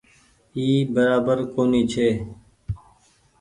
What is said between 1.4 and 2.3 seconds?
ڪونيٚ ڇي۔